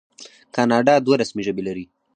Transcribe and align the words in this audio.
کاناډا 0.55 0.95
دوه 1.05 1.15
رسمي 1.21 1.43
ژبې 1.47 1.63
لري. 1.67 1.85